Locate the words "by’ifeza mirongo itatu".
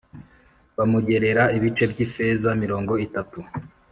1.91-3.39